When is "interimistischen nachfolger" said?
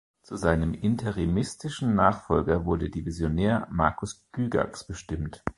0.73-2.65